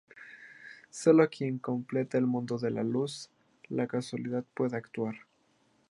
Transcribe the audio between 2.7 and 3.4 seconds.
la luz